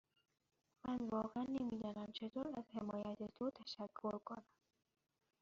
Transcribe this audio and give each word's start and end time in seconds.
من 0.83 0.97
واقعا 1.11 1.43
نمی 1.43 1.79
دانم 1.79 2.07
چطور 2.13 2.47
از 2.59 2.65
حمایت 2.75 3.17
تو 3.37 3.49
تشکر 3.51 4.17
کنم. 4.17 4.45